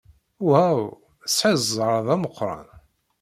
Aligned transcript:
Waw! 0.47 0.79
Tesɛid 1.23 1.57
zzheṛ 1.65 1.95
d 2.05 2.07
ameqran. 2.15 2.67